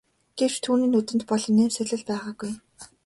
Гэвч 0.37 0.55
түүний 0.63 0.89
нүдэнд 0.91 1.21
бол 1.29 1.43
инээмсэглэл 1.51 2.03
байгаагүй. 2.09 2.51